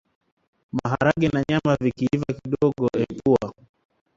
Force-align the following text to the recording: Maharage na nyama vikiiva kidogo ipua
Maharage 0.73 1.27
na 1.29 1.41
nyama 1.49 1.75
vikiiva 1.81 2.33
kidogo 2.33 2.89
ipua 3.01 3.53